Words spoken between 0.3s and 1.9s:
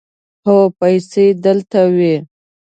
هو، پیسې دلته